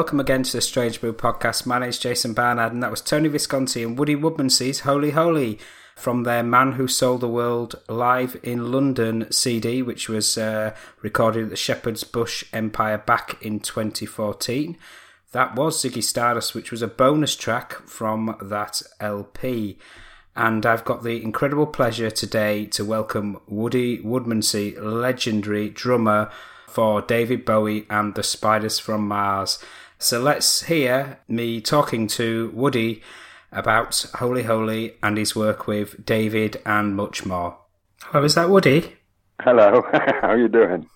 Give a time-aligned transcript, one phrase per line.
[0.00, 1.66] welcome again to the Strange Brew podcast.
[1.66, 5.58] My name's Jason Barnard and that was Tony Visconti and Woody Woodmansey's Holy Holy
[5.94, 11.44] from their Man Who Sold the World live in London CD, which was uh, recorded
[11.44, 14.78] at the Shepherd's Bush Empire back in 2014.
[15.32, 19.76] That was Ziggy Stardust, which was a bonus track from that LP.
[20.34, 26.30] And I've got the incredible pleasure today to welcome Woody Woodmansey, legendary drummer
[26.70, 29.58] for David Bowie and the Spiders from Mars.
[30.02, 33.02] So let's hear me talking to Woody
[33.52, 37.58] about Holy Holy and his work with David and much more.
[38.04, 38.96] Hello, is that Woody?
[39.42, 40.88] Hello, how are you doing?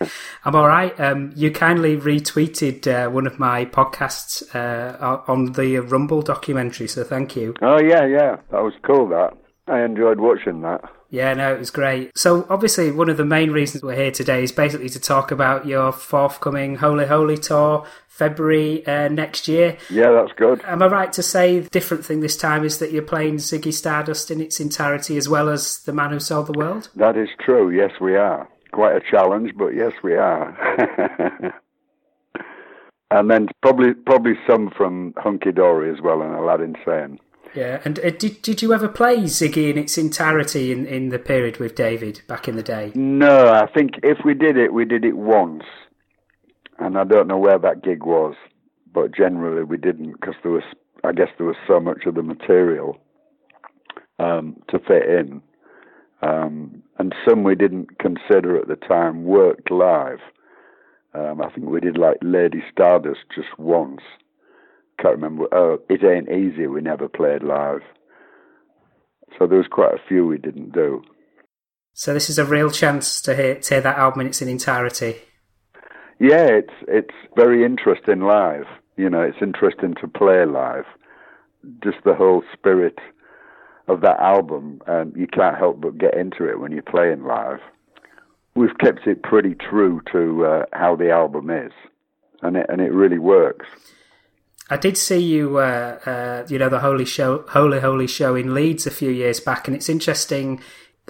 [0.44, 0.98] I'm all right.
[0.98, 7.04] Um, you kindly retweeted uh, one of my podcasts uh, on the Rumble documentary, so
[7.04, 7.54] thank you.
[7.62, 9.08] Oh yeah, yeah, that was cool.
[9.10, 9.32] That
[9.68, 10.82] I enjoyed watching that.
[11.10, 12.16] Yeah, no, it was great.
[12.16, 15.66] So, obviously, one of the main reasons we're here today is basically to talk about
[15.66, 17.84] your forthcoming Holy Holy tour,
[18.20, 19.78] February uh, next year.
[19.88, 20.62] Yeah, that's good.
[20.66, 23.72] Am I right to say the different thing this time is that you're playing Ziggy
[23.72, 26.90] Stardust in its entirety as well as The Man Who Sold the World?
[26.96, 27.70] That is true.
[27.70, 28.46] Yes, we are.
[28.72, 30.46] Quite a challenge, but yes, we are.
[33.10, 37.18] and then probably probably some from Hunky Dory as well and Aladdin Sane.
[37.54, 41.18] Yeah, and uh, did did you ever play Ziggy in its entirety in, in the
[41.18, 42.92] period with David back in the day?
[42.94, 45.64] No, I think if we did it, we did it once,
[46.80, 48.34] and I don't know where that gig was,
[48.92, 50.64] but generally we didn't because there was,
[51.04, 52.98] I guess, there was so much of the material
[54.18, 55.42] um, to fit in,
[56.22, 60.18] um, and some we didn't consider at the time worked live.
[61.14, 64.00] Um, I think we did like Lady Stardust just once.
[65.00, 65.46] Can't remember.
[65.52, 66.66] Oh, it ain't easy.
[66.66, 67.80] We never played live.
[69.38, 71.02] So there was quite a few we didn't do.
[71.92, 75.16] So this is a real chance to hear, to hear that album in its entirety.
[76.20, 78.66] Yeah, it's it's very interesting live.
[78.96, 80.84] You know, it's interesting to play live.
[81.82, 82.98] Just the whole spirit
[83.88, 87.60] of that album, um, you can't help but get into it when you're playing live.
[88.54, 91.72] We've kept it pretty true to uh, how the album is,
[92.42, 93.66] and it and it really works.
[94.68, 98.52] I did see you, uh, uh, you know, the Holy Show, Holy Holy Show in
[98.52, 100.60] Leeds a few years back, and it's interesting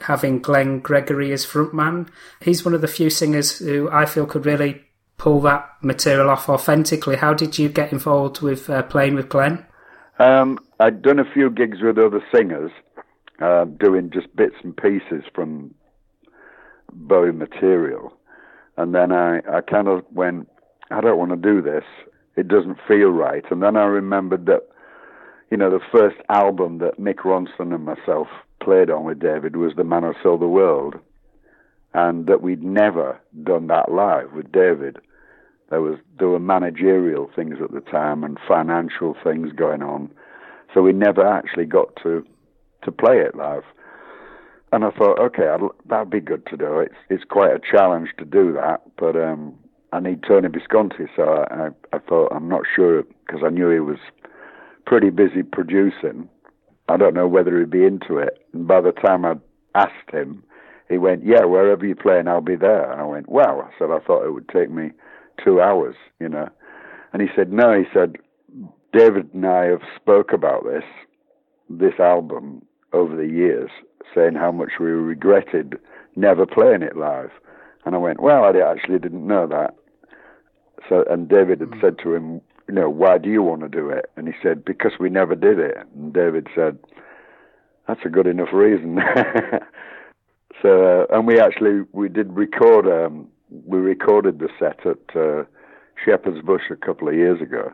[0.03, 2.09] having Glenn Gregory as frontman.
[2.41, 4.85] He's one of the few singers who I feel could really
[5.21, 7.17] pull that material off authentically.
[7.17, 9.67] How did you get involved with uh, playing with Glenn?
[10.19, 12.71] Um, I'd done a few gigs with other singers,
[13.39, 15.75] uh, doing just bits and pieces from
[16.91, 18.17] Bowie material,
[18.79, 20.49] and then I, I kind of went,
[20.91, 21.85] I don't want to do this.
[22.37, 23.45] It doesn't feel right.
[23.51, 24.63] And then I remembered that,
[25.51, 28.29] you know, the first album that Mick Ronson and myself
[28.63, 30.95] played on with David was The Man Who Sold the World,
[31.93, 34.99] and that we'd never done that live with David.
[35.71, 40.11] There was there were managerial things at the time and financial things going on,
[40.75, 42.25] so we never actually got to
[42.83, 43.63] to play it live.
[44.73, 46.81] And I thought, okay, I'd, that'd be good to do.
[46.81, 49.55] It's it's quite a challenge to do that, but um,
[49.93, 53.71] I need Tony Visconti, so I, I, I thought I'm not sure because I knew
[53.71, 53.99] he was
[54.87, 56.29] pretty busy producing.
[56.89, 58.45] I don't know whether he'd be into it.
[58.53, 59.35] And by the time I
[59.77, 60.43] asked him,
[60.89, 63.93] he went, "Yeah, wherever you're playing, I'll be there." And I went, "Wow!" I said,
[63.93, 64.91] "I thought it would take me
[65.45, 66.49] two hours, you know."
[67.13, 68.17] And he said, "No," he said,
[68.93, 70.85] "David and I have spoke about this,
[71.69, 73.71] this album over the years,
[74.15, 75.79] saying how much we regretted
[76.17, 77.31] never playing it live."
[77.85, 79.75] And I went, "Well, I actually didn't know that."
[80.89, 83.91] So, and David had said to him, "You know, why do you want to do
[83.91, 86.79] it?" And he said, "Because we never did it." And David said,
[87.87, 89.01] "That's a good enough reason."
[90.63, 92.87] so, uh, and we actually we did record.
[92.87, 95.45] Um, we recorded the set at uh,
[96.05, 97.73] Shepherd's Bush a couple of years ago,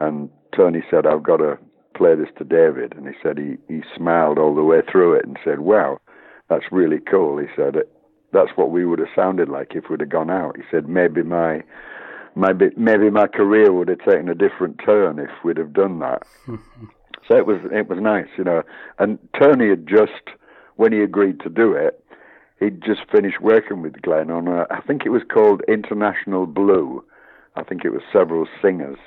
[0.00, 1.58] and Tony said, "I've got to
[1.94, 5.24] play this to David," and he said he he smiled all the way through it
[5.24, 5.98] and said, "Wow,
[6.48, 7.76] that's really cool." He said,
[8.32, 11.22] "That's what we would have sounded like if we'd have gone out." He said, "Maybe
[11.22, 11.62] my
[12.34, 16.22] maybe maybe my career would have taken a different turn if we'd have done that."
[17.28, 18.62] so it was it was nice, you know.
[18.98, 20.36] And Tony had just
[20.76, 22.04] when he agreed to do it,
[22.60, 27.04] he'd just finished working with Glenn on a, I think it was called International Blue.
[27.54, 28.98] I think it was several singers.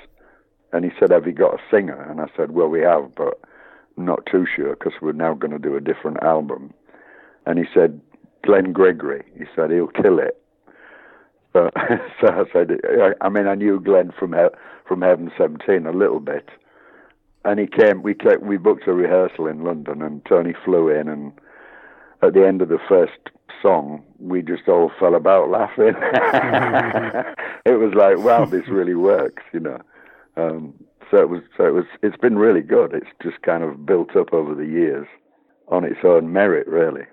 [0.72, 2.00] And he said, Have you got a singer?
[2.02, 3.40] And I said, Well, we have, but
[3.96, 6.72] not too sure because we're now going to do a different album.
[7.46, 8.00] And he said,
[8.44, 9.24] Glenn Gregory.
[9.36, 10.40] He said, He'll kill it.
[11.52, 11.70] So,
[12.20, 12.80] so I said,
[13.20, 14.34] I mean, I knew Glenn from
[14.86, 16.48] from Heaven 17 a little bit.
[17.44, 21.08] And he came, we, came, we booked a rehearsal in London, and Tony flew in
[21.08, 21.32] and
[22.22, 23.18] at the end of the first
[23.62, 25.94] song, we just all fell about laughing.
[27.64, 29.78] it was like, wow, this really works, you know.
[30.36, 30.74] Um,
[31.10, 32.94] so it was, so it was, it's been really good.
[32.94, 35.06] It's just kind of built up over the years
[35.68, 37.04] on its own merit, really.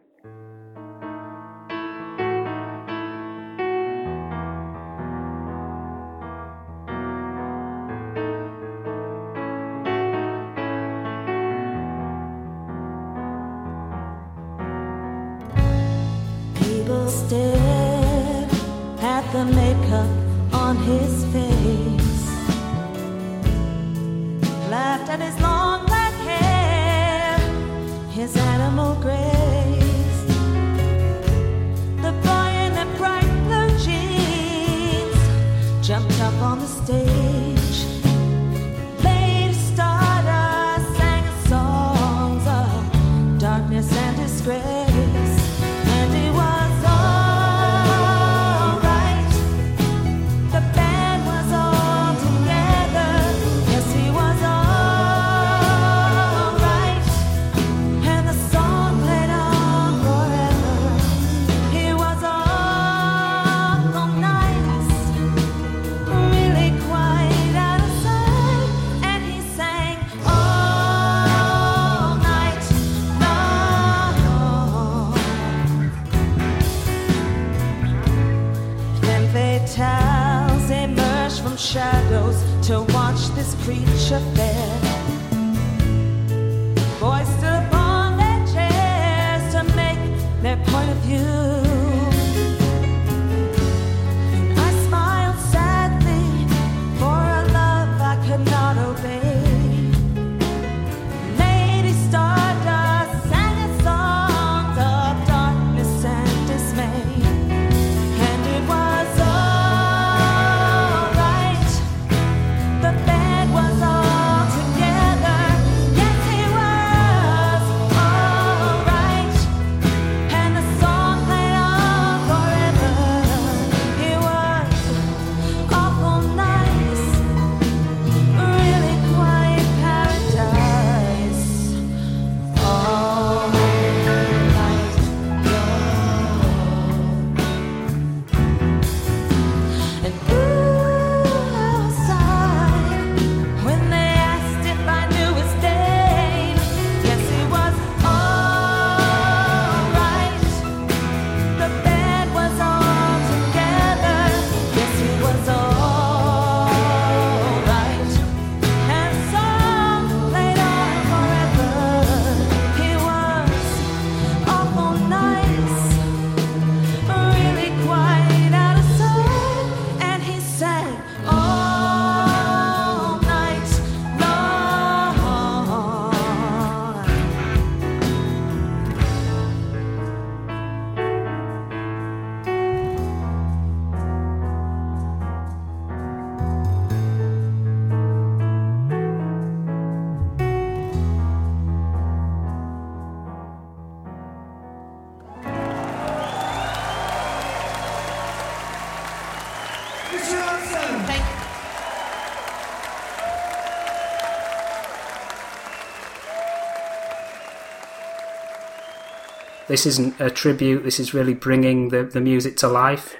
[209.77, 210.83] This isn't a tribute.
[210.85, 213.15] This is really bringing the, the music to life.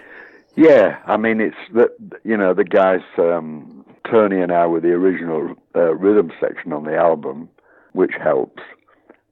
[0.56, 1.88] Yeah, I mean it's the
[2.24, 6.84] you know the guys um, Tony and I were the original uh, rhythm section on
[6.86, 7.48] the album,
[7.92, 8.64] which helps.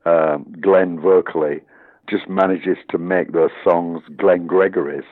[0.05, 1.61] Um, Glenn vocally
[2.07, 5.09] just manages to make those songs Glenn Gregory's.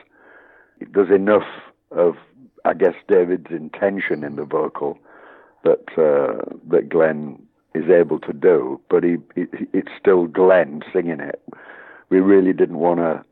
[0.92, 1.48] There's enough
[1.90, 2.14] of
[2.64, 5.00] I guess David's intention in the vocal
[5.64, 7.42] that uh, that Glenn
[7.74, 11.42] is able to do, but he, he it's still Glenn singing it.
[12.14, 13.24] We really didn't want to.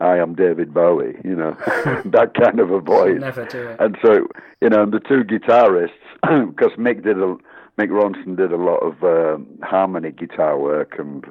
[0.00, 1.52] I am David Bowie, you know,
[2.06, 3.20] that kind of a voice.
[3.20, 3.76] Never do it.
[3.78, 4.26] And so,
[4.60, 5.90] you know, the two guitarists,
[6.50, 7.36] because Mick did a,
[7.78, 11.24] Mick Ronson did a lot of um, harmony guitar work and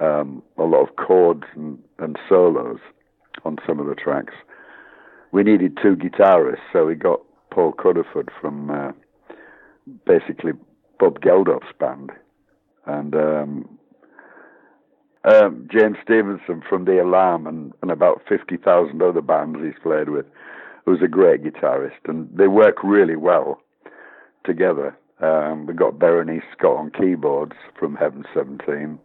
[0.00, 2.80] um, a lot of chords and, and solos
[3.44, 4.34] on some of the tracks.
[5.30, 7.20] We needed two guitarists, so we got
[7.52, 8.90] Paul Cudderford from uh,
[10.04, 10.54] basically
[10.98, 12.10] Bob Geldof's band,
[12.84, 13.78] and um,
[15.26, 20.24] um, James Stevenson from The Alarm and, and about 50,000 other bands he's played with,
[20.84, 21.98] who's a great guitarist.
[22.06, 23.60] And they work really well
[24.44, 24.96] together.
[25.20, 28.98] Um, we got Berenice Scott on keyboards from Heaven 17,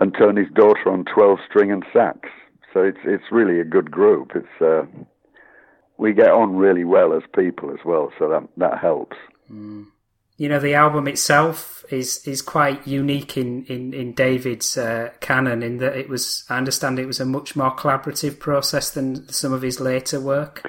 [0.00, 2.28] and Tony's daughter on 12 string and sax.
[2.74, 4.32] So it's it's really a good group.
[4.34, 4.84] It's uh,
[5.96, 9.16] we get on really well as people as well, so that that helps.
[10.38, 15.62] You know, the album itself is is quite unique in in in David's uh, canon
[15.62, 16.44] in that it was.
[16.48, 20.62] I understand it was a much more collaborative process than some of his later work.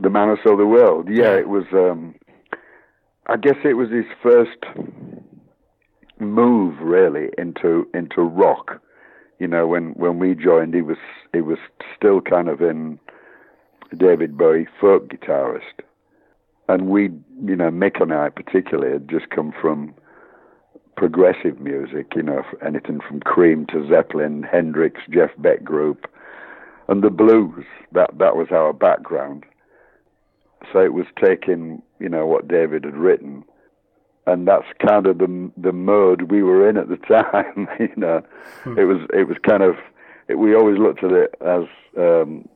[0.00, 1.08] The Man Who Sold the World.
[1.10, 1.36] Yeah, Yeah.
[1.40, 1.64] it was.
[1.72, 2.14] Um,
[3.26, 4.58] I guess it was his first
[6.18, 8.80] move really into into rock.
[9.38, 10.98] You know, when when we joined, he was
[11.32, 11.58] he was
[11.96, 12.98] still kind of in
[13.96, 15.82] David Bowie folk guitarist,
[16.72, 17.10] and we,
[17.44, 19.94] you know, Mick and I particularly had just come from
[20.96, 22.12] progressive music.
[22.16, 26.06] You know, anything from Cream to Zeppelin, Hendrix, Jeff Beck group,
[26.88, 27.64] and the blues.
[27.92, 29.44] That that was our background.
[30.72, 33.44] So it was taking, you know, what David had written,
[34.26, 37.68] and that's kind of the the mode we were in at the time.
[37.78, 38.22] you know,
[38.78, 39.74] it was it was kind of
[40.28, 41.64] it, we always looked at it as
[41.98, 42.48] um,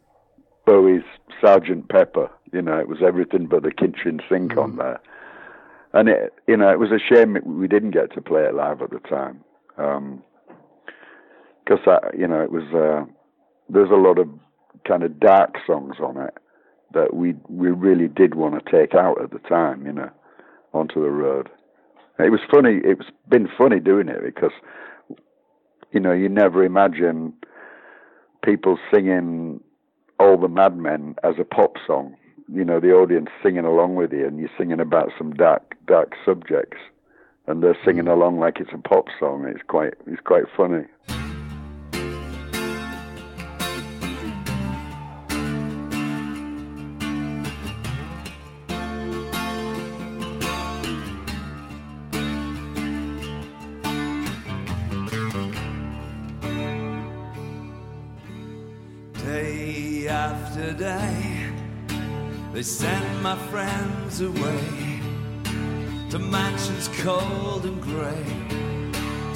[0.64, 1.04] Bowie's
[1.38, 2.30] Sergeant Pepper.
[2.52, 5.00] You know, it was everything but the kitchen sink on there,
[5.92, 8.82] and it you know it was a shame we didn't get to play it live
[8.82, 9.42] at the time,
[11.64, 13.04] because I you know it was uh,
[13.68, 14.28] there's a lot of
[14.86, 16.34] kind of dark songs on it
[16.92, 20.10] that we we really did want to take out at the time, you know,
[20.72, 21.48] onto the road.
[22.18, 22.80] It was funny.
[22.82, 24.52] It's been funny doing it because,
[25.92, 27.34] you know, you never imagine
[28.42, 29.60] people singing
[30.18, 32.16] "All the Madmen" as a pop song.
[32.52, 36.14] You know the audience singing along with you, and you're singing about some dark dark
[36.24, 36.78] subjects,
[37.46, 38.12] and they're singing mm.
[38.12, 39.46] along like it's a pop song.
[39.46, 40.84] It's quite it's quite funny.
[62.66, 65.00] Send my friends away
[66.10, 68.24] to mansions cold and grey,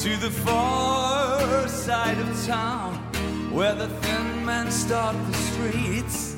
[0.01, 2.93] to the far side of town
[3.53, 6.35] where the thin men stalk the streets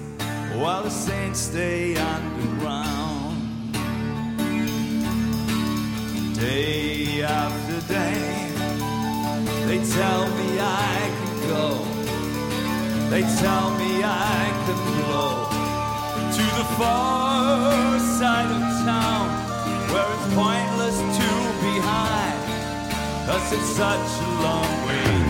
[0.56, 3.72] while the saints stay underground.
[6.34, 8.50] Day after day,
[9.66, 11.68] they tell me I can go.
[13.08, 15.51] They tell me I can blow
[16.32, 19.28] to the far side of town
[19.92, 21.28] where it's pointless to
[21.60, 22.32] be high,
[23.26, 25.21] cause it's such a long way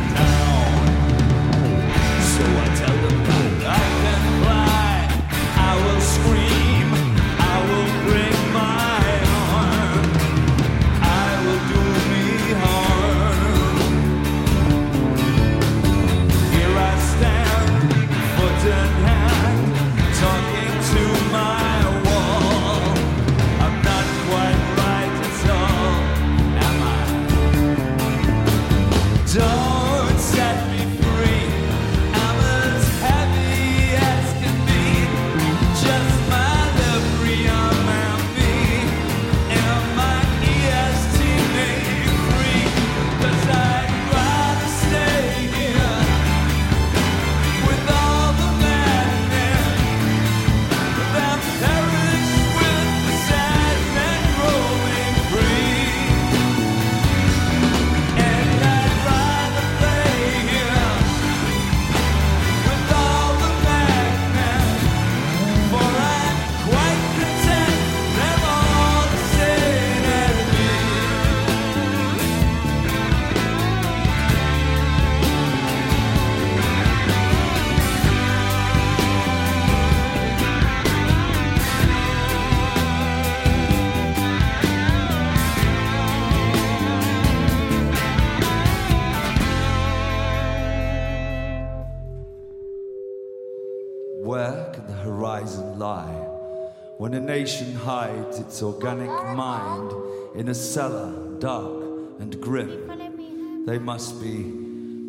[97.33, 99.91] nation hides its organic mind
[100.35, 101.83] in a cellar dark
[102.21, 103.65] and grim?
[103.65, 104.37] They must be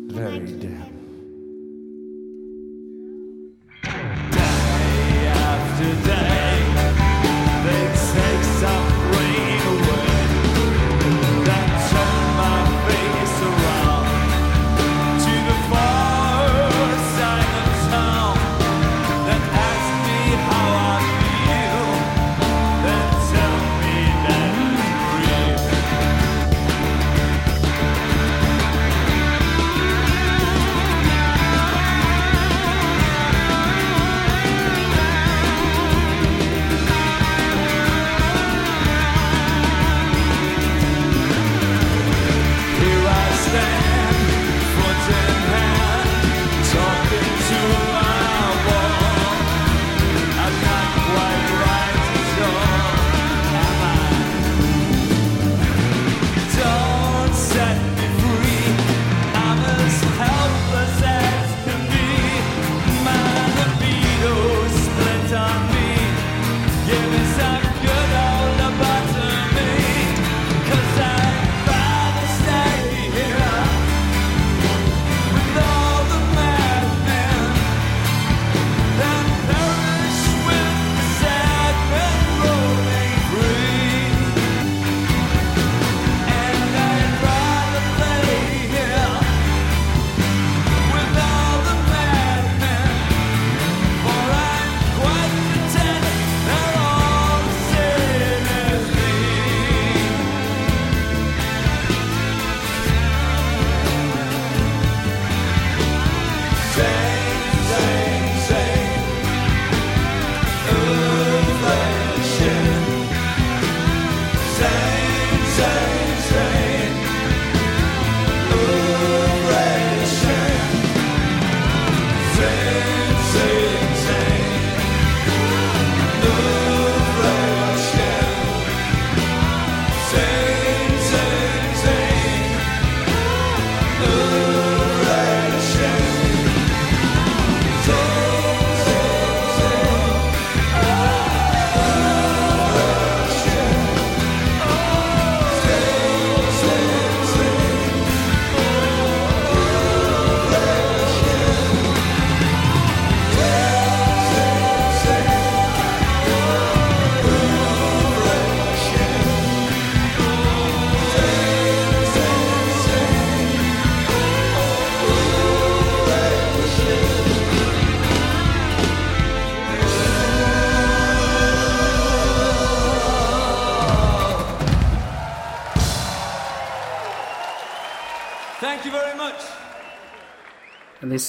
[0.08, 0.93] very dim.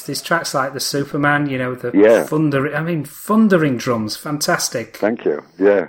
[0.05, 2.23] There's, tracks like the Superman, you know, the Yeah.
[2.23, 2.73] thundering.
[2.75, 4.97] I mean, thundering drums, fantastic.
[4.97, 5.41] Thank you.
[5.57, 5.87] Yeah,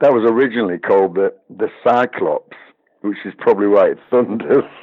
[0.00, 2.56] that was originally called the the Cyclops,
[3.02, 4.64] which is probably why it thunders.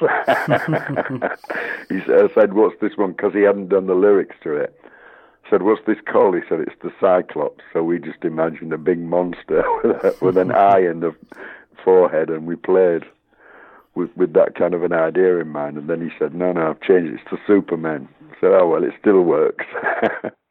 [1.88, 4.78] he said, I said, "What's this one?" Because he hadn't done the lyrics to it.
[5.46, 8.78] I said, "What's this called?" He said, "It's the Cyclops." So we just imagined a
[8.78, 11.14] big monster with, a, with an eye in the
[11.84, 13.04] forehead, and we played
[13.94, 15.76] with with that kind of an idea in mind.
[15.76, 17.20] And then he said, "No, no, I've changed it.
[17.20, 18.08] It's to Superman."
[18.44, 19.64] "Oh well, it still works."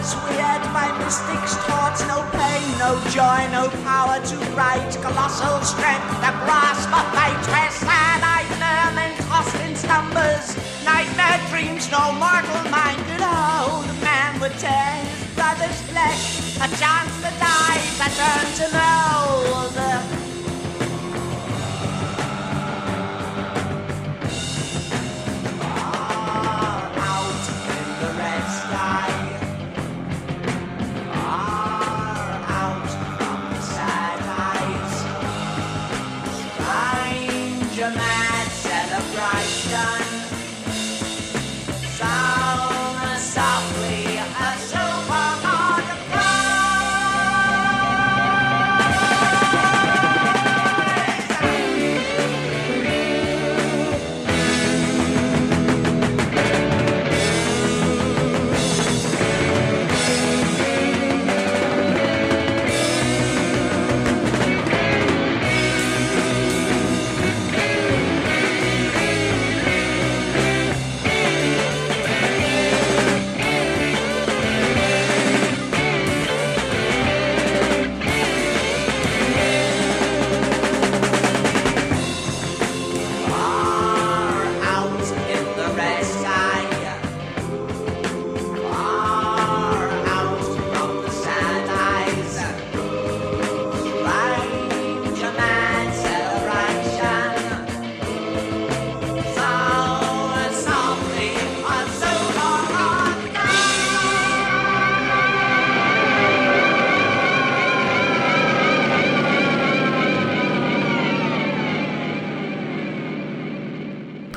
[0.00, 2.00] Hours weird by mystics taught.
[2.08, 4.96] No pain, no joy, no power to write.
[5.02, 7.44] Colossal strength, the grasp of fate.
[7.52, 10.56] Where sad-eyed mermen tossed in slumbers.
[10.86, 13.84] Nightmare dreams no mortal mind could hold.
[14.00, 16.56] Man would tear his brother's flesh.
[16.56, 20.19] A chance to die, a turn to mold.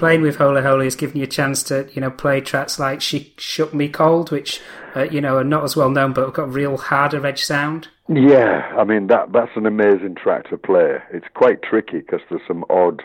[0.04, 3.00] Playing with Holy Holy has given you a chance to, you know, play tracks like
[3.00, 4.60] She Shook Me Cold, which,
[4.98, 7.88] uh, you know, are not as well known, but have got real harder edge sound.
[8.10, 10.98] Yeah, I mean that that's an amazing track to play.
[11.14, 13.04] It's quite tricky because there's some odd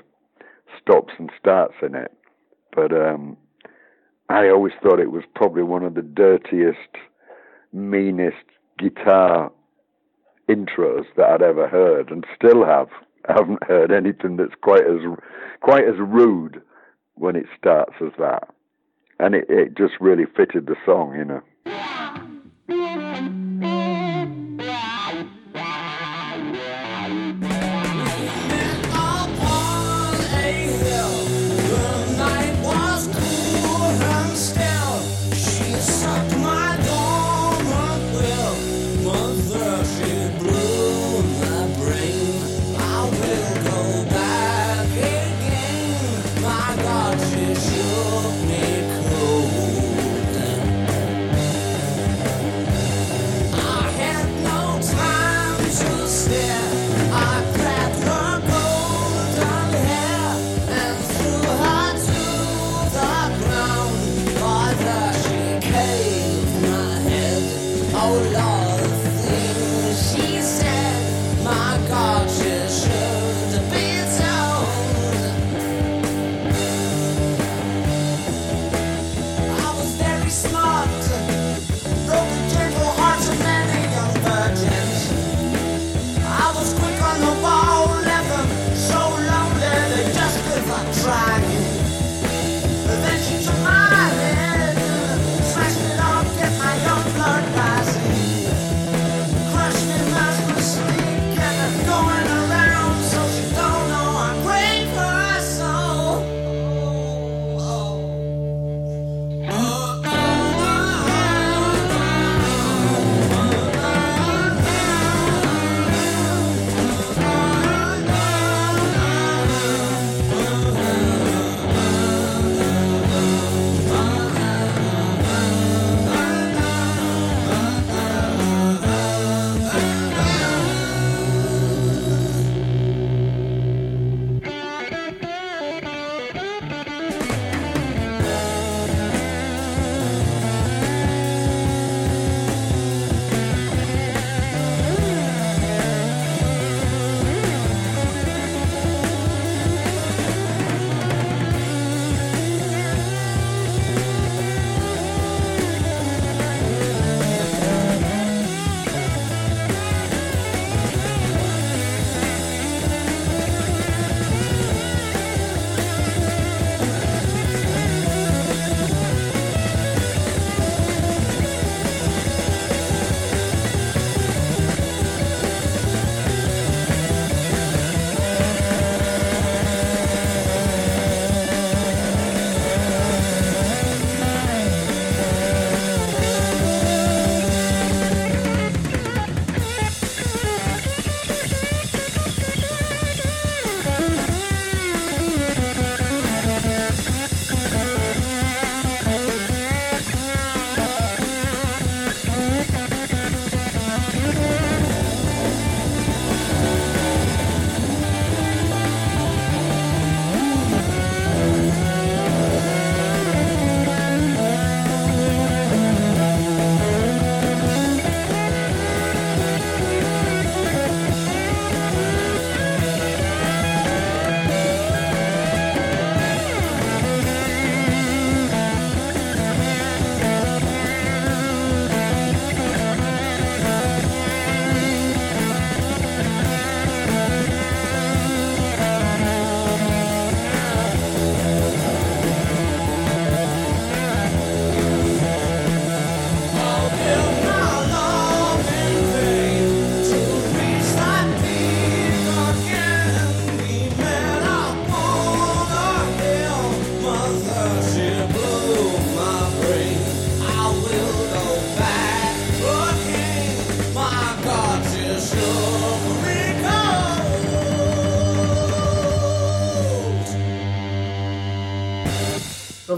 [0.82, 2.10] stops and starts in it,
[2.74, 3.36] but um,
[4.28, 6.96] I always thought it was probably one of the dirtiest,
[7.72, 8.44] meanest
[8.76, 9.52] guitar
[10.48, 12.88] intros that I'd ever heard, and still have.
[13.28, 14.98] I haven't heard anything that's quite as
[15.60, 16.60] quite as rude
[17.18, 18.48] when it starts as that,
[19.18, 21.42] and it, it just really fitted the song, you know.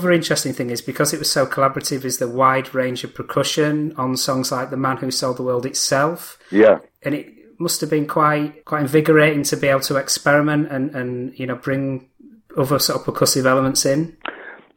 [0.01, 3.93] Other interesting thing is because it was so collaborative, is the wide range of percussion
[3.99, 7.91] on songs like "The Man Who Sold the World" itself, Yeah, and it must have
[7.91, 12.09] been quite quite invigorating to be able to experiment and and you know bring
[12.57, 14.17] other sort of percussive elements in.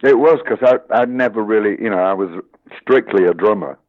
[0.01, 2.43] It was because I I'd never really, you know, I was
[2.81, 3.79] strictly a drummer.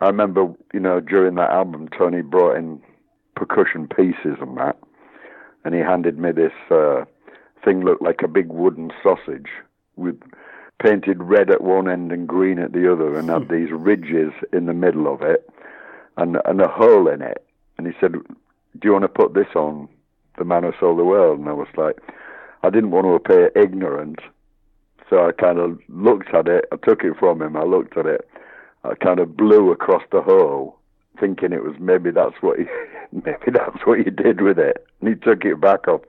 [0.00, 2.80] I remember, you know, during that album, Tony brought in
[3.34, 4.78] percussion pieces and that,
[5.64, 7.04] and he handed me this uh,
[7.64, 9.50] thing looked like a big wooden sausage
[9.96, 10.20] with
[10.82, 13.54] painted red at one end and green at the other, and had hmm.
[13.54, 15.48] these ridges in the middle of it,
[16.16, 17.46] and and a hole in it.
[17.78, 19.88] And he said, "Do you want to put this on
[20.38, 21.98] the Man Who Sold the World?" And I was like,
[22.62, 24.20] I didn't want to appear ignorant.
[25.10, 26.66] So I kind of looked at it.
[26.72, 27.56] I took it from him.
[27.56, 28.28] I looked at it.
[28.84, 30.78] I kind of blew across the hole,
[31.20, 32.64] thinking it was maybe that's what he,
[33.12, 34.86] maybe that's what you did with it.
[35.00, 36.02] And he took it back off,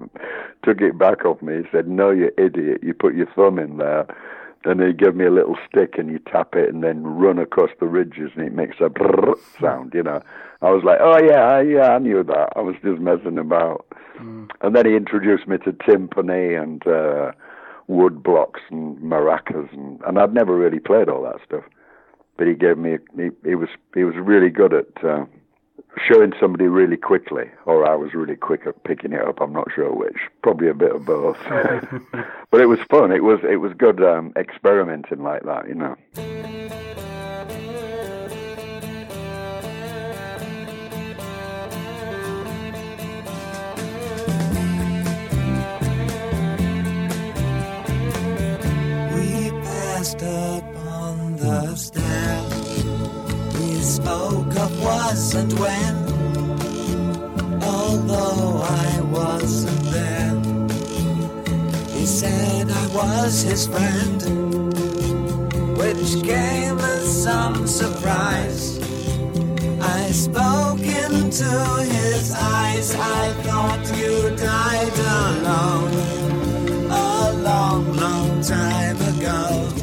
[0.63, 1.57] took it back off me.
[1.57, 2.81] He said, "No, you idiot!
[2.83, 4.05] You put your thumb in there."
[4.65, 7.71] And he gave me a little stick, and you tap it, and then run across
[7.79, 9.93] the ridges, and it makes a brrr sound.
[9.93, 10.21] You know,
[10.61, 12.53] I was like, "Oh yeah, yeah, I knew that.
[12.55, 13.85] I was just messing about."
[14.61, 17.31] And then he introduced me to timpani and uh,
[17.87, 21.63] wood blocks and maracas, and, and I'd never really played all that stuff.
[22.37, 25.25] But he gave me he, he was he was really good at uh,
[26.07, 29.39] showing somebody really quickly, or I was really quick at picking it up.
[29.41, 30.17] I'm not sure which.
[30.41, 31.37] Probably a bit of both.
[32.51, 33.11] but it was fun.
[33.11, 35.95] It was it was good um, experimenting like that, you know.
[49.15, 52.32] We passed up on the stair
[53.93, 55.95] spoke of was and when,
[57.61, 60.33] although I wasn't there.
[61.95, 64.19] He said I was his friend,
[65.77, 68.79] which came as some surprise.
[69.79, 71.53] I spoke into
[71.97, 75.93] his eyes, I thought you died alone,
[76.89, 79.82] a long, long time ago.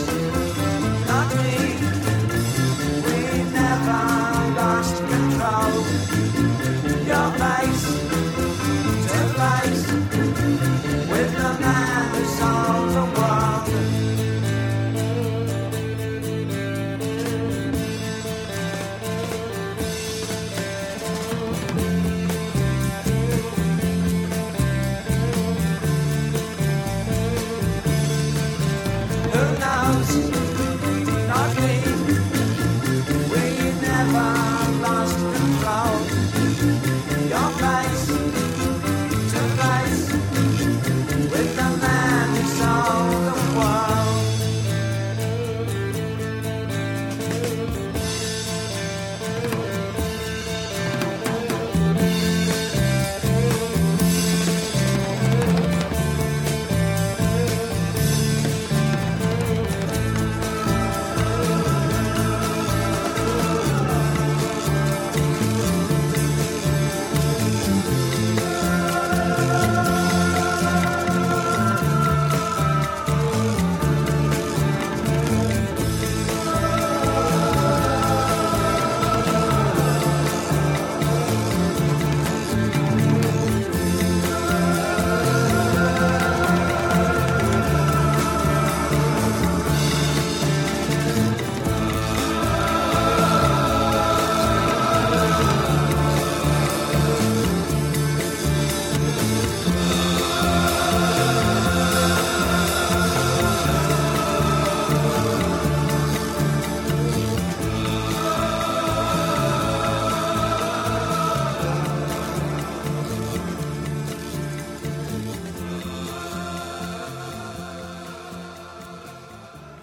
[7.11, 8.01] Your face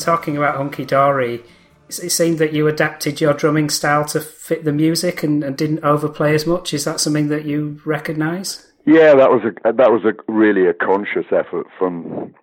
[0.08, 1.42] Talking about Hunky Dory,
[1.90, 5.84] it seemed that you adapted your drumming style to fit the music and, and didn't
[5.84, 6.72] overplay as much.
[6.72, 8.72] Is that something that you recognise?
[8.86, 12.34] Yeah, that was a that was a really a conscious effort from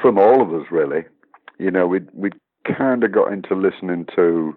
[0.00, 1.04] from all of us, really.
[1.58, 2.30] You know, we we
[2.64, 4.56] kind of got into listening to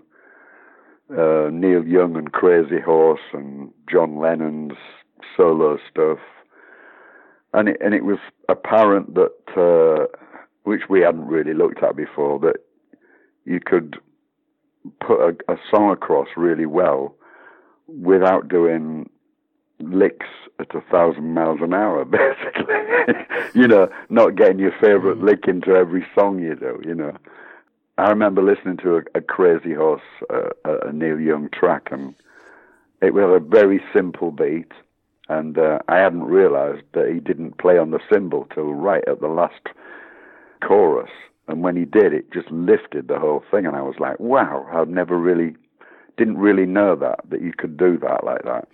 [1.12, 4.78] uh, Neil Young and Crazy Horse and John Lennon's
[5.36, 6.20] solo stuff,
[7.53, 10.06] and it and it was apparent that uh,
[10.66, 12.57] which we hadn't really looked at before that
[13.45, 13.97] you could
[14.99, 17.16] put a, a song across really well
[17.88, 19.09] without doing
[19.80, 20.28] licks
[20.59, 23.26] at a thousand miles an hour, basically.
[23.53, 26.82] you know, not getting your favorite lick into every song you do.
[26.86, 27.16] You know,
[27.97, 32.16] I remember listening to a, a Crazy Horse, uh, a, Neil Young track, and
[33.01, 34.72] it was a very simple beat,
[35.30, 39.22] and uh, I hadn't realised that he didn't play on the cymbal till right at
[39.22, 39.61] the last
[40.66, 41.11] chorus.
[41.47, 44.68] And when he did, it just lifted the whole thing, and I was like, "Wow!"
[44.74, 45.55] I'd never really,
[46.18, 48.68] didn't really know that that you could do that like that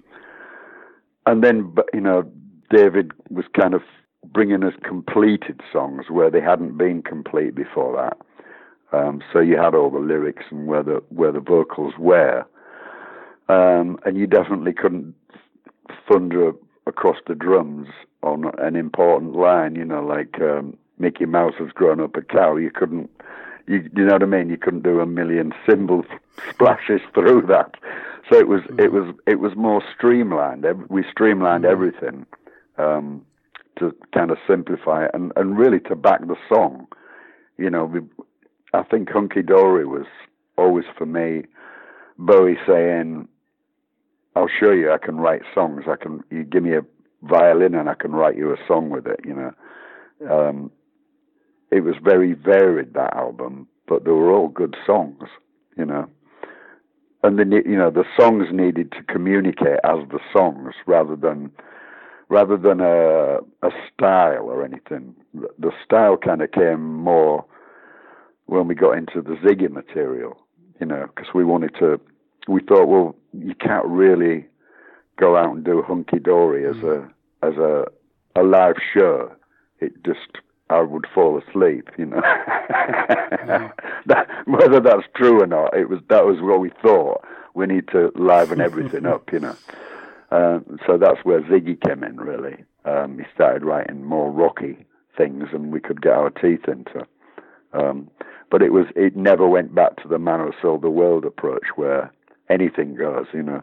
[1.25, 2.29] and then you know
[2.69, 3.81] David was kind of
[4.25, 8.17] bringing us completed songs where they hadn't been complete before that.
[8.97, 12.45] Um, so you had all the lyrics and where the where the vocals were,
[13.49, 15.15] um, and you definitely couldn't
[16.09, 16.51] thunder
[16.87, 17.87] across the drums
[18.23, 19.75] on an important line.
[19.75, 22.56] You know, like um, Mickey Mouse has grown up a cow.
[22.56, 23.10] You couldn't.
[23.68, 24.49] You, you know what I mean?
[24.49, 26.06] You couldn't do a million cymbal
[26.49, 27.76] splashes through that.
[28.30, 30.66] So it was it was it was more streamlined.
[30.89, 32.26] We streamlined everything
[32.78, 33.26] um,
[33.80, 36.88] to kind of simplify it and, and really to back the song.
[37.58, 38.02] You know, we,
[38.74, 40.06] I think Hunky Dory was
[40.58, 41.43] always for me
[42.18, 43.28] Bowie saying,
[44.36, 44.91] "I'll show you.
[44.91, 45.86] I can write songs.
[45.88, 46.24] I can.
[46.30, 46.86] You give me a
[47.24, 49.54] violin and I can write you a song with it." You know,
[50.30, 50.72] um,
[51.72, 55.24] it was very varied that album, but they were all good songs.
[55.78, 56.07] You know,
[57.24, 61.51] and the you know the songs needed to communicate as the songs rather than
[62.30, 65.15] rather than a a style or anything.
[65.34, 67.45] The, the style kind of came more
[68.45, 70.38] when we got into the Ziggy material,
[70.80, 71.99] you know, because we wanted to.
[72.47, 74.47] We thought, well, you can't really
[75.17, 77.07] go out and do hunky dory as mm.
[77.43, 77.86] a as a
[78.36, 79.32] a live show.
[79.80, 80.38] It just
[80.72, 82.22] I would fall asleep, you know.
[84.05, 87.24] that, whether that's true or not, it was that was what we thought.
[87.53, 89.55] We need to liven everything up, you know.
[90.32, 92.63] Uh, so that's where Ziggy came in, really.
[92.86, 94.78] Um, he started writing more rocky
[95.17, 97.05] things, and we could get our teeth into.
[97.74, 98.09] Um,
[98.49, 101.65] but it was it never went back to the man who sold the world approach,
[101.76, 102.13] where
[102.49, 103.26] anything goes.
[103.34, 103.61] You know,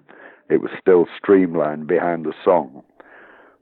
[0.50, 2.82] it was still streamlined behind the song,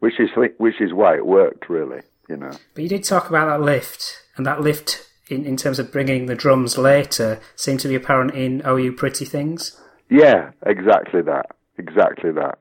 [0.01, 2.01] which is which is why it worked, really.
[2.29, 2.53] You know.
[2.75, 6.27] But you did talk about that lift, and that lift in, in terms of bringing
[6.27, 11.47] the drums later seemed to be apparent in "Oh You Pretty Things." Yeah, exactly that.
[11.79, 12.59] Exactly that.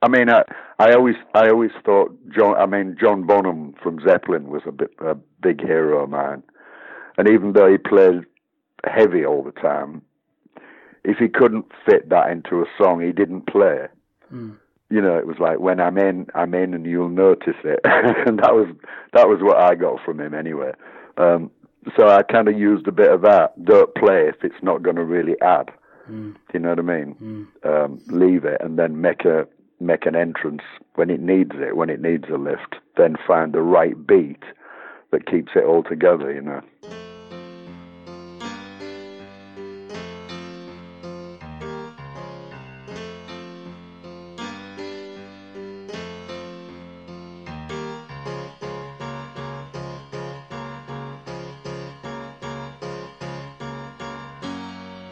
[0.00, 0.42] I mean, I,
[0.78, 2.54] I always, I always thought John.
[2.56, 6.42] I mean, John Bonham from Zeppelin was a bit a big hero of mine,
[7.16, 8.24] and even though he played
[8.84, 10.02] heavy all the time,
[11.04, 13.86] if he couldn't fit that into a song, he didn't play.
[14.28, 14.52] Hmm.
[14.90, 18.38] You know, it was like when I'm in, I'm in, and you'll notice it, and
[18.38, 18.68] that was
[19.12, 20.72] that was what I got from him anyway.
[21.18, 21.50] Um,
[21.96, 23.62] so I kind of used a bit of that.
[23.64, 25.70] Don't play if it's not going to really add.
[26.54, 27.16] You know what I mean?
[27.64, 29.46] Um, leave it and then make a
[29.80, 30.62] make an entrance
[30.94, 32.76] when it needs it, when it needs a lift.
[32.96, 34.42] Then find the right beat
[35.10, 36.32] that keeps it all together.
[36.32, 36.62] You know.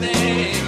[0.00, 0.67] pretty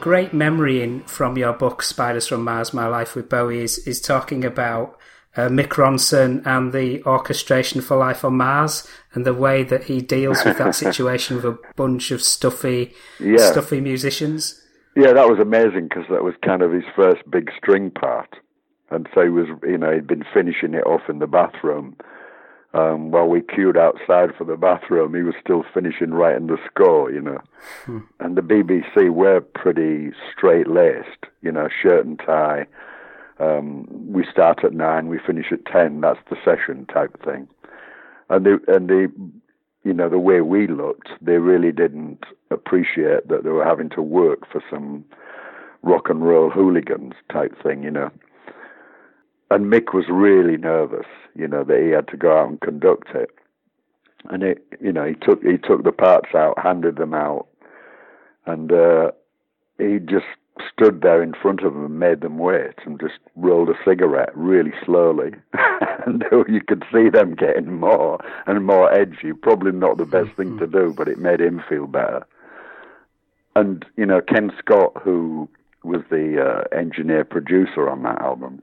[0.00, 4.00] Great memory in from your book Spiders from Mars: My Life with Bowie is is
[4.00, 4.98] talking about
[5.36, 10.00] uh, Mick Ronson and the orchestration for Life on Mars and the way that he
[10.00, 13.38] deals with that situation with a bunch of stuffy, Yeah.
[13.50, 14.60] stuffy musicians.
[14.96, 18.34] Yeah, that was amazing because that was kind of his first big string part,
[18.90, 21.96] and so he was, you know, he'd been finishing it off in the bathroom.
[22.72, 27.10] Um, while we queued outside for the bathroom, he was still finishing writing the score,
[27.10, 27.40] you know.
[28.20, 32.66] And the BBC were pretty straight laced, you know, shirt and tie.
[33.40, 36.00] Um, we start at nine, we finish at ten.
[36.00, 37.48] That's the session type thing.
[38.28, 39.12] And the and the
[39.82, 44.02] you know, the way we looked, they really didn't appreciate that they were having to
[44.02, 45.04] work for some
[45.82, 48.10] rock and roll hooligans type thing, you know.
[49.50, 53.08] And Mick was really nervous, you know, that he had to go out and conduct
[53.14, 53.30] it.
[54.28, 57.48] And it, you know, he took he took the parts out, handed them out,
[58.46, 59.10] and uh,
[59.78, 60.26] he just
[60.70, 64.36] stood there in front of them and made them wait, and just rolled a cigarette
[64.36, 65.32] really slowly,
[66.06, 69.32] and you could see them getting more and more edgy.
[69.32, 72.26] Probably not the best thing to do, but it made him feel better.
[73.56, 75.48] And you know, Ken Scott, who
[75.82, 78.62] was the uh, engineer producer on that album,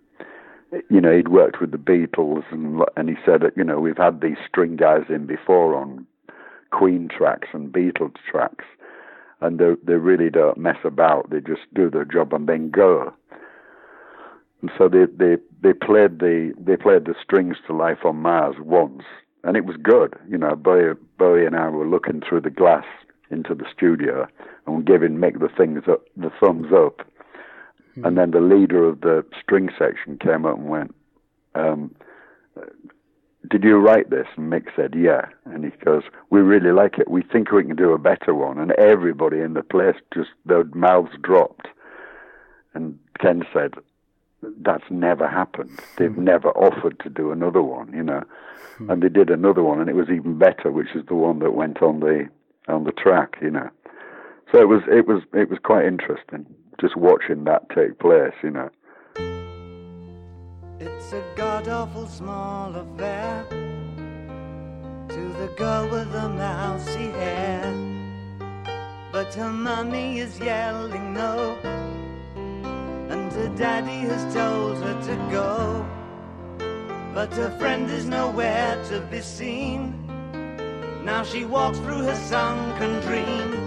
[0.89, 3.97] you know, he'd worked with the Beatles, and and he said that you know we've
[3.97, 6.05] had these string guys in before on
[6.71, 8.65] Queen tracks and Beatles tracks,
[9.41, 11.29] and they they really don't mess about.
[11.29, 13.13] They just do their job and then go.
[14.61, 18.55] And so they they they played the they played the strings to Life on Mars
[18.59, 19.03] once,
[19.43, 20.15] and it was good.
[20.27, 22.85] You know, Bowie, Bowie and I were looking through the glass
[23.29, 24.27] into the studio
[24.65, 27.01] and giving Mick the things up, the thumbs up.
[28.03, 30.95] And then the leader of the string section came up and went,
[31.55, 31.95] um,
[33.49, 37.09] "Did you write this?" And Mick said, "Yeah." And he goes, "We really like it.
[37.09, 40.63] We think we can do a better one." And everybody in the place just their
[40.73, 41.67] mouths dropped.
[42.73, 43.73] And Ken said,
[44.41, 45.79] "That's never happened.
[45.97, 48.23] They've never offered to do another one, you know."
[48.89, 51.55] And they did another one, and it was even better, which is the one that
[51.55, 52.29] went on the
[52.67, 53.69] on the track, you know.
[54.51, 56.45] So it was it was it was quite interesting
[56.79, 58.69] just watching that take place, you know.
[60.79, 63.45] It's a god awful small affair
[65.09, 67.73] to the girl with the mousy hair.
[69.11, 71.57] But her mummy is yelling no,
[72.35, 75.85] and her daddy has told her to go.
[77.13, 80.05] But her friend is nowhere to be seen.
[81.03, 83.66] Now she walks through her sunken dream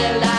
[0.00, 0.37] It's their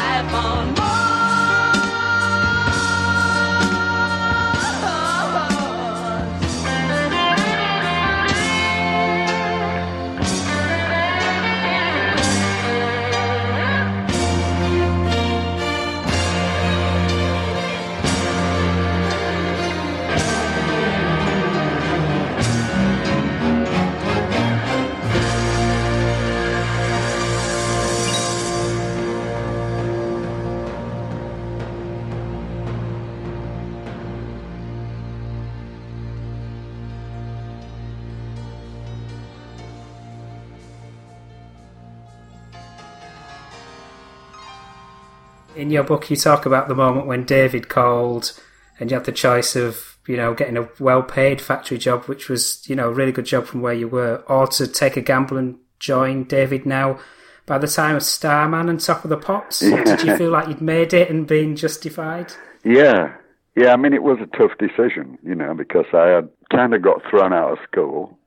[45.60, 48.32] In your book, you talk about the moment when David called
[48.80, 52.30] and you had the choice of, you know, getting a well paid factory job, which
[52.30, 55.02] was, you know, a really good job from where you were, or to take a
[55.02, 56.98] gamble and join David now.
[57.46, 60.62] By the time of Starman and Top of the Pops, did you feel like you'd
[60.62, 62.32] made it and been justified?
[62.64, 63.16] Yeah,
[63.58, 63.74] yeah.
[63.74, 67.02] I mean, it was a tough decision, you know, because I had kind of got
[67.10, 68.18] thrown out of school,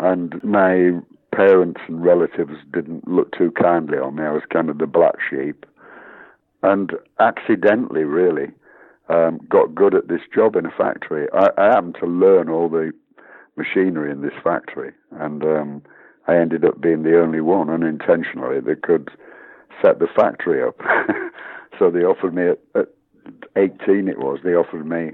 [0.00, 0.92] and my
[1.34, 4.22] parents and relatives didn't look too kindly on me.
[4.22, 5.66] I was kind of the black sheep,
[6.62, 8.50] and accidentally, really,
[9.08, 11.28] um, got good at this job in a factory.
[11.32, 12.92] I, I happened to learn all the
[13.56, 15.82] machinery in this factory, and um,
[16.28, 19.10] I ended up being the only one, unintentionally, that could
[19.82, 20.80] set the factory up.
[21.78, 22.88] so they offered me at, at
[23.56, 25.12] 18, it was, they offered me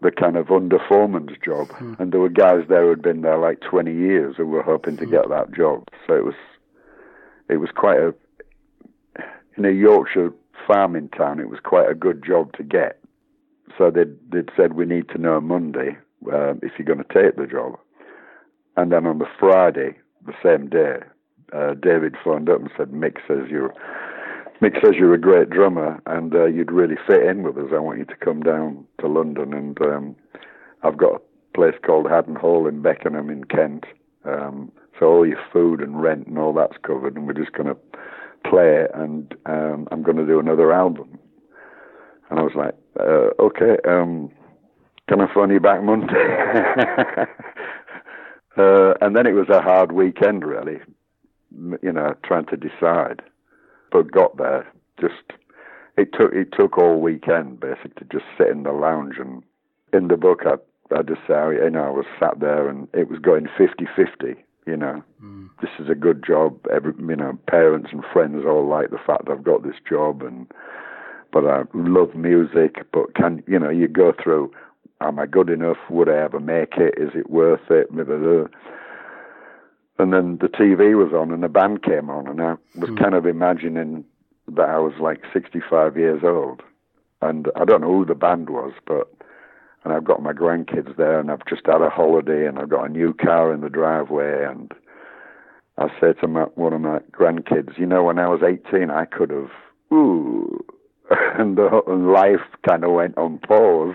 [0.00, 1.70] the kind of under foreman's job.
[1.98, 4.96] And there were guys there who had been there like 20 years who were hoping
[4.98, 5.88] to get that job.
[6.06, 6.34] So it was,
[7.48, 8.14] it was quite a,
[9.56, 10.32] in a Yorkshire
[10.66, 12.98] farming town, it was quite a good job to get.
[13.76, 15.96] So they'd, they'd said, we need to know Monday
[16.32, 17.78] um, if you're going to take the job.
[18.76, 19.96] And then on the Friday,
[20.26, 20.98] the same day,
[21.52, 23.74] uh, David phoned up and said, Mick says you're,
[24.60, 27.70] Mick says you're a great drummer and uh, you'd really fit in with us.
[27.74, 30.16] I want you to come down to London and um,
[30.82, 31.20] I've got a
[31.56, 33.84] place called Haddon Hall in Beckenham in Kent.
[34.24, 37.68] Um, so all your food and rent and all that's covered and we're just going
[37.68, 37.76] to
[38.48, 41.18] play and um, I'm going to do another album.
[42.30, 44.30] And I was like, uh, okay, um,
[45.08, 46.14] can I phone you back Monday?
[48.56, 50.78] uh, and then it was a hard weekend, really,
[51.82, 53.22] you know, trying to decide.
[53.92, 54.66] But got there,
[55.00, 55.22] just
[55.96, 59.42] it took it took all weekend basically to just sit in the lounge and
[59.92, 60.54] in the book I
[60.94, 64.36] I just say you know I was sat there and it was going 50-50,
[64.66, 65.02] you know.
[65.22, 65.48] Mm.
[65.60, 66.58] This is a good job.
[66.72, 70.50] Every you know, parents and friends all like the fact I've got this job and
[71.32, 72.86] but I love music.
[72.92, 73.70] But can you know?
[73.70, 74.52] You go through.
[75.00, 75.76] Am I good enough?
[75.90, 76.94] Would I ever make it?
[76.96, 77.90] Is it worth it?
[79.98, 82.96] And then the TV was on, and the band came on, and I was hmm.
[82.96, 84.04] kind of imagining
[84.48, 86.62] that I was like 65 years old,
[87.20, 89.10] and I don't know who the band was, but
[89.84, 92.86] and I've got my grandkids there, and I've just had a holiday, and I've got
[92.86, 94.72] a new car in the driveway, and
[95.76, 99.04] I say to my, one of my grandkids, you know, when I was 18, I
[99.04, 99.50] could have,
[99.92, 100.64] ooh,
[101.10, 103.94] and, the, and life kind of went on pause.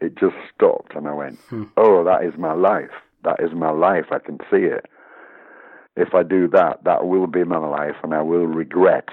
[0.00, 1.64] It just stopped, and I went, hmm.
[1.76, 2.90] oh, that is my life.
[3.24, 4.06] That is my life.
[4.10, 4.86] I can see it.
[5.96, 9.08] If I do that, that will be my life, and I will regret,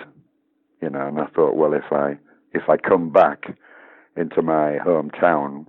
[0.81, 1.07] you know.
[1.07, 2.17] And I thought, well, if I
[2.53, 3.57] if I come back
[4.15, 5.65] into my hometown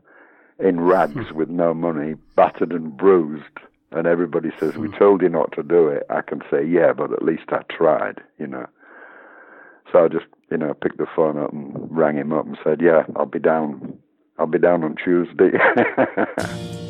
[0.58, 1.36] in rags hmm.
[1.36, 3.44] with no money, battered and bruised,
[3.92, 4.96] and everybody says, We hmm.
[4.96, 8.20] told you not to do it, I can say, Yeah, but at least I tried,
[8.38, 8.66] you know.
[9.92, 12.80] So I just, you know, picked the phone up and rang him up and said,
[12.80, 13.98] Yeah, I'll be down.
[14.38, 15.50] I'll be down on Tuesday.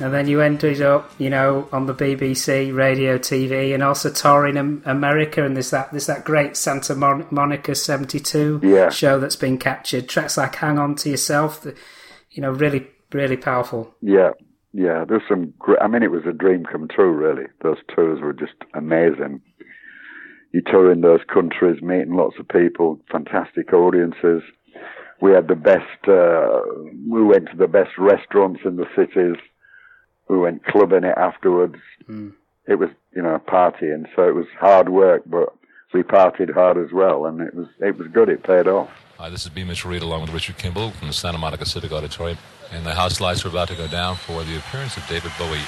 [0.00, 4.56] and then you ended up, you know, on the BBC, radio, TV, and also touring
[4.84, 5.44] America.
[5.44, 8.90] And there's that there's that great Santa Mon- Monica '72 Yeah.
[8.90, 10.08] show that's been captured.
[10.08, 11.66] Tracks like "Hang On to Yourself,"
[12.30, 13.94] you know, really really powerful.
[14.00, 14.30] Yeah,
[14.72, 15.04] yeah.
[15.08, 15.54] There's some.
[15.58, 17.12] Great, I mean, it was a dream come true.
[17.12, 19.40] Really, those tours were just amazing.
[20.52, 24.42] You tour in those countries, meeting lots of people, fantastic audiences.
[25.20, 26.08] We had the best.
[26.08, 26.60] Uh,
[27.08, 29.36] we went to the best restaurants in the cities.
[30.28, 31.76] We went clubbing it afterwards.
[32.06, 32.30] Hmm.
[32.66, 34.06] It was, you know, partying.
[34.16, 35.54] So it was hard work, but
[35.94, 38.28] we partied hard as well, and it was it was good.
[38.28, 38.90] It paid off.
[39.16, 39.62] Hi, this is B.
[39.62, 42.36] Mitchel Reed along with Richard Kimball from the Santa Monica Civic Auditorium.
[42.72, 45.60] And the house lights are about to go down for the appearance of David Bowie.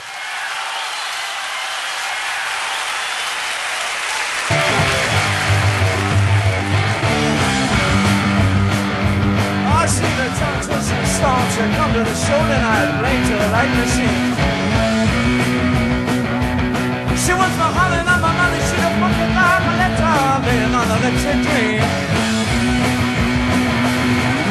[9.70, 13.48] I see the tongue twisting storm to come to the show tonight, late to the
[13.54, 14.45] light machine.
[17.26, 20.86] She wants my hollering on my money, she don't fucking like my letter, laying on
[20.86, 21.82] the electric.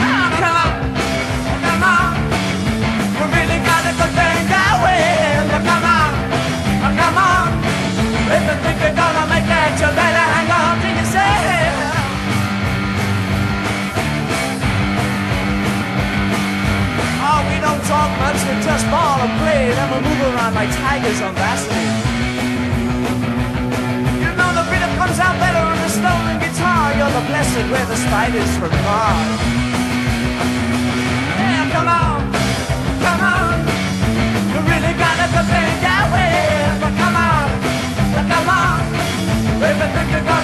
[0.03, 0.75] Ah, come on,
[1.63, 2.19] come on,
[3.15, 5.47] we really got a good thing going.
[5.55, 6.11] Come on,
[6.83, 7.47] ah, come on,
[8.35, 11.79] if you think you're gonna make you better hang on to yourself.
[17.23, 20.59] Oh, ah, we don't talk much, we just ball and play, then we move around
[20.59, 22.04] like tigers on Vaseline.
[27.05, 29.41] You're the blessed where the spiders from Mars.
[31.37, 32.33] Yeah, come on,
[33.05, 33.57] come on.
[34.49, 37.47] You really got a good thing going, but come on,
[38.25, 38.81] come on.
[39.61, 40.34] If you think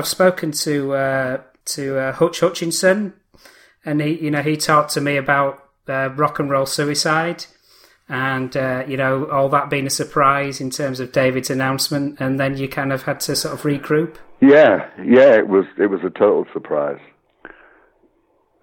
[0.00, 1.42] I've spoken to uh,
[1.76, 3.12] to uh, Hutch Hutchinson,
[3.84, 7.44] and he, you know, he talked to me about uh, rock and roll suicide,
[8.08, 12.40] and uh, you know, all that being a surprise in terms of David's announcement, and
[12.40, 14.16] then you kind of had to sort of regroup.
[14.40, 17.00] Yeah, yeah, it was it was a total surprise.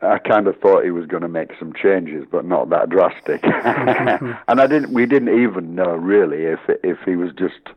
[0.01, 3.41] I kind of thought he was going to make some changes, but not that drastic.
[3.43, 4.91] and I didn't.
[4.91, 7.76] We didn't even know really if if he was just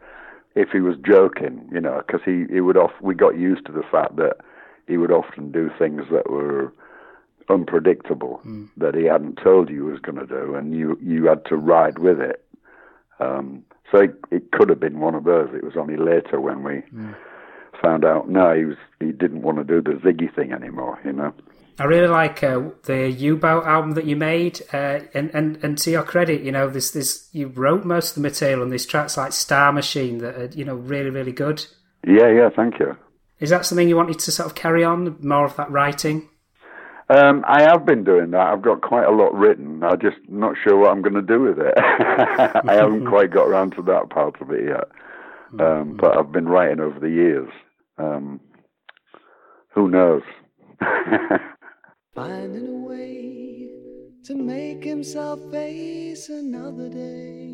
[0.55, 2.93] if he was joking, you know, because he he would off.
[3.01, 4.39] We got used to the fact that
[4.87, 6.73] he would often do things that were
[7.49, 8.41] unpredictable
[8.77, 11.57] that he hadn't told you he was going to do, and you you had to
[11.57, 12.45] ride with it.
[13.19, 15.51] Um, so it, it could have been one of those.
[15.53, 16.83] It was only later when we
[17.83, 20.99] found out no, he was he didn't want to do the Ziggy thing anymore.
[21.05, 21.35] You know.
[21.79, 25.91] I really like uh, the U-boat album that you made, uh, and, and and to
[25.91, 29.17] your credit, you know, this this you wrote most of the material on these tracks
[29.17, 31.65] like Star Machine that are you know really really good.
[32.07, 32.51] Yeah, yeah.
[32.55, 32.97] Thank you.
[33.39, 36.29] Is that something you wanted to sort of carry on more of that writing?
[37.09, 38.47] Um, I have been doing that.
[38.47, 39.83] I've got quite a lot written.
[39.83, 41.75] I'm just not sure what I'm going to do with it.
[41.79, 44.85] I haven't quite got around to that part of it yet.
[45.59, 47.49] Um, but I've been writing over the years.
[47.99, 48.41] Um,
[49.75, 50.23] who knows?
[52.15, 53.69] finding a way
[54.25, 57.49] to make himself face another day,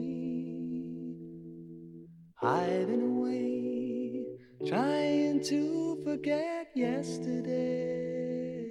[2.36, 4.24] hiding away,
[4.66, 8.64] trying to forget yesterday.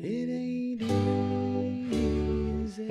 [0.00, 0.82] It ain't
[1.92, 2.88] easy.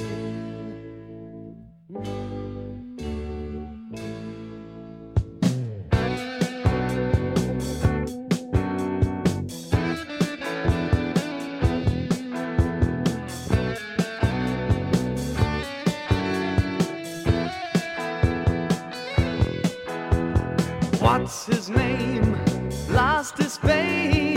[21.28, 22.40] What's his name?
[22.88, 24.37] Lost his fame.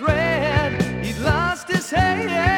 [0.00, 2.53] red, he'd lost his head.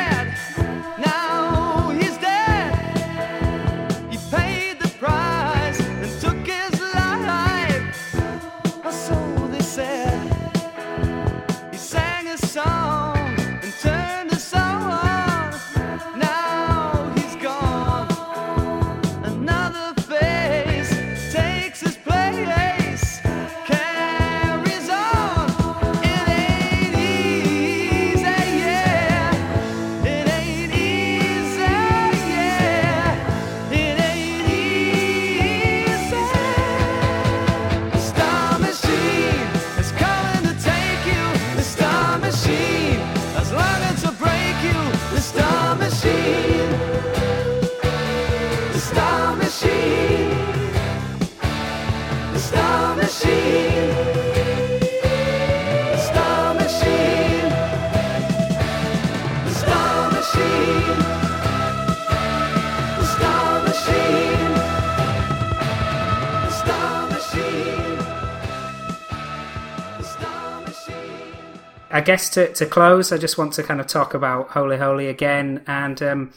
[72.06, 75.64] Guess to, to close, I just want to kind of talk about Holy Holy again.
[75.66, 76.32] And um,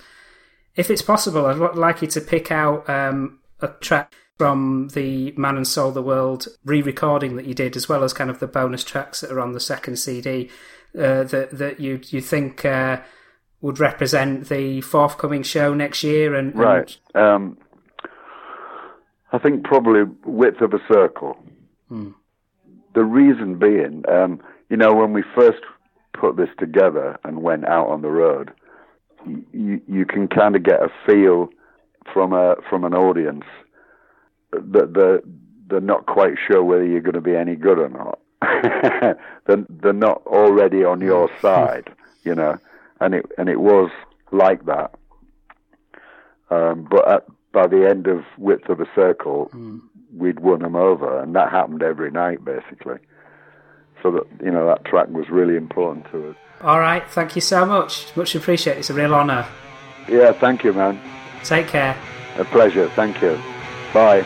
[0.75, 5.57] if it's possible, I'd like you to pick out um, a track from the Man
[5.57, 8.47] Who Sold the World re recording that you did, as well as kind of the
[8.47, 10.49] bonus tracks that are on the second CD
[10.97, 12.99] uh, that, that you, you think uh,
[13.61, 16.33] would represent the forthcoming show next year.
[16.33, 16.97] And, and- Right.
[17.13, 17.59] Um,
[19.31, 21.37] I think probably width of a circle.
[21.91, 25.59] The reason being, um, you know, when we first
[26.13, 28.51] put this together and went out on the road,
[29.25, 31.49] you you can kind of get a feel
[32.13, 33.45] from a from an audience
[34.51, 35.21] that they're
[35.67, 38.19] they're not quite sure whether you're going to be any good or not.
[39.45, 41.89] they're, they're not already on your side,
[42.23, 42.57] you know,
[43.01, 43.91] and it and it was
[44.31, 44.93] like that.
[46.49, 49.51] Um, but at, by the end of width of a circle,
[50.15, 52.97] we'd won them over, and that happened every night basically.
[54.01, 56.35] So that you know that track was really important to us.
[56.61, 57.03] All right.
[57.09, 58.15] Thank you so much.
[58.15, 58.79] Much appreciated.
[58.79, 59.47] It's a real honour.
[60.07, 60.99] Yeah, thank you, man.
[61.43, 61.95] Take care.
[62.37, 62.89] A pleasure.
[62.89, 63.39] Thank you.
[63.93, 64.25] Bye.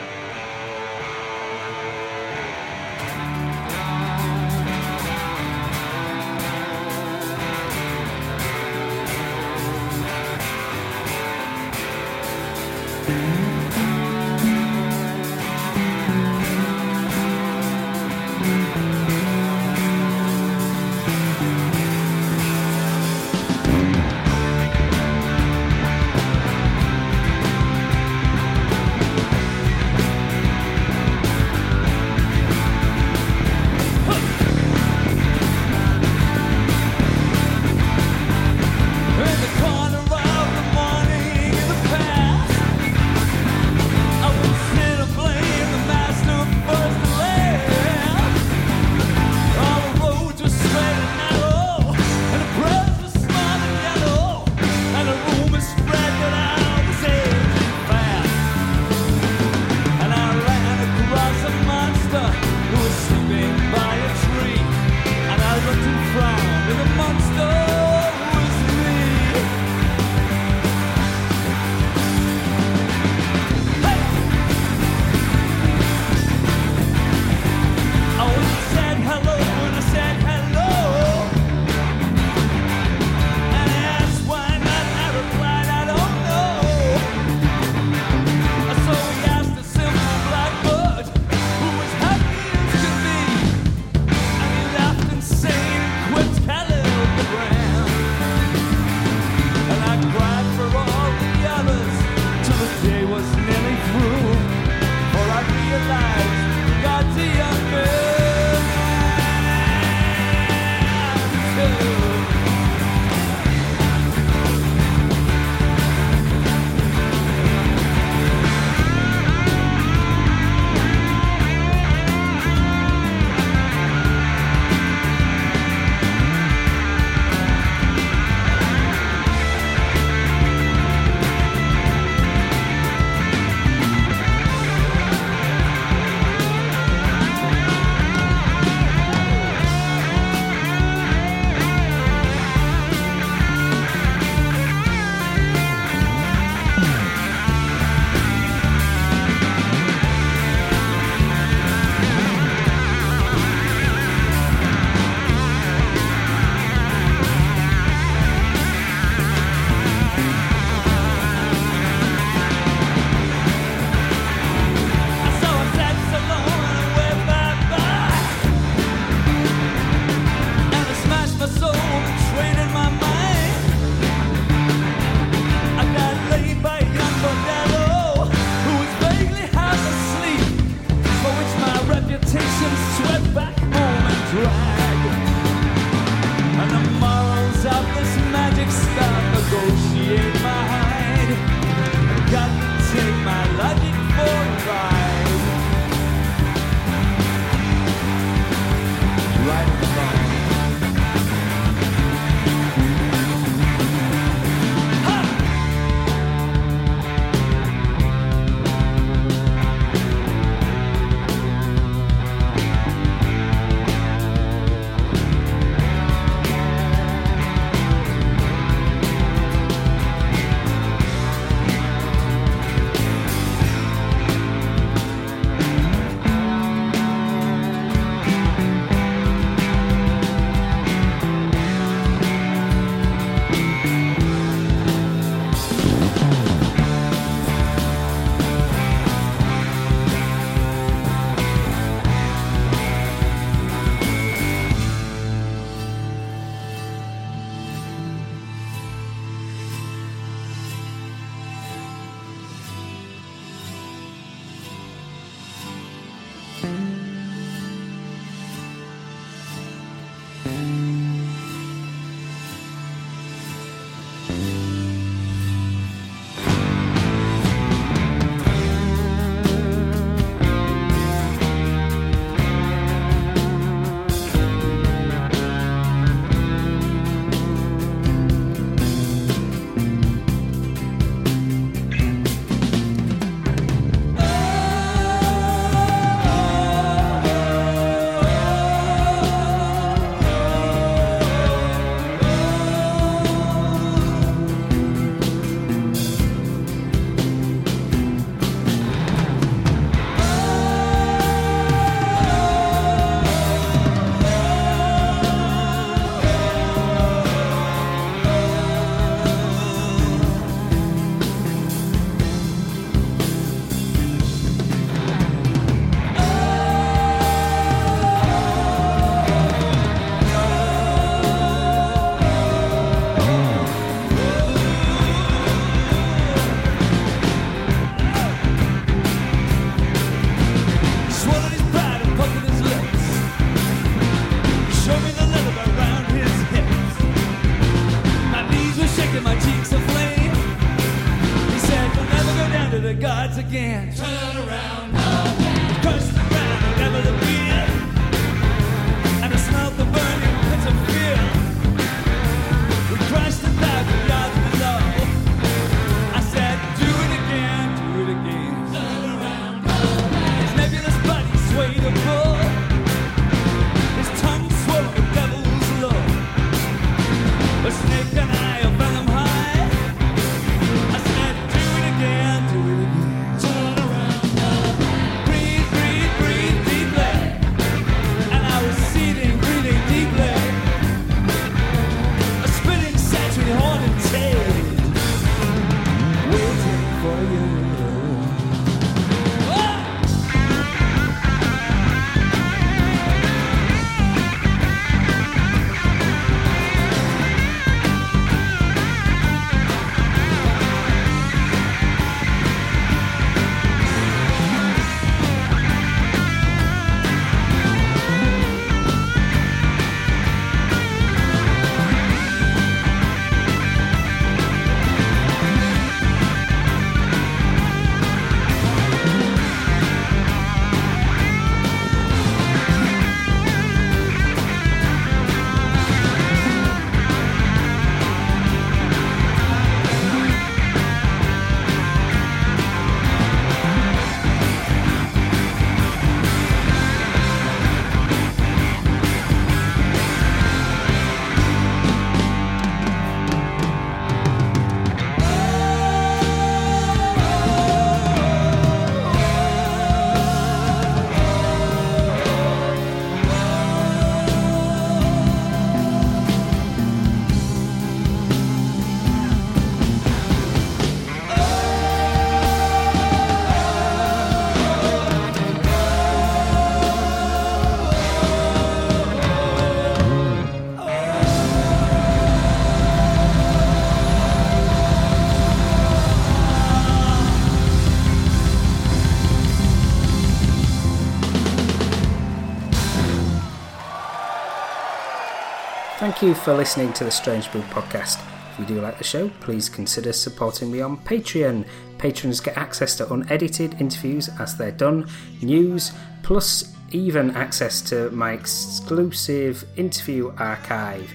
[486.23, 488.17] You for listening to the Strange Brew podcast.
[488.51, 491.65] If you do like the show, please consider supporting me on Patreon.
[491.97, 495.09] Patrons get access to unedited interviews as they're done,
[495.41, 495.91] news,
[496.21, 501.11] plus even access to my exclusive interview archive.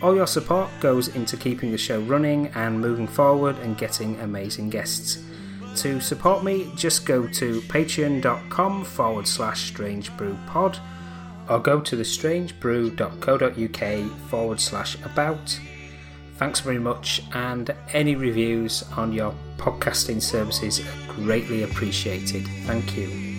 [0.00, 4.70] All your support goes into keeping the show running and moving forward and getting amazing
[4.70, 5.24] guests.
[5.76, 10.78] To support me, just go to patreon.com forward slash strangebrewpod
[11.48, 15.58] or go to thestrangebrew.co.uk forward slash about.
[16.36, 22.46] Thanks very much, and any reviews on your podcasting services are greatly appreciated.
[22.66, 23.33] Thank you.